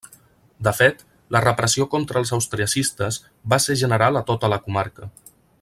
[0.67, 1.03] De fet,
[1.35, 3.23] la repressió contra els austriacistes
[3.55, 5.15] va ser general a tota la comarca.